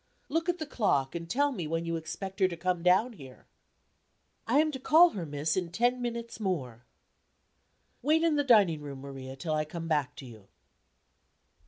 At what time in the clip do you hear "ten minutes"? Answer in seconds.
5.71-6.39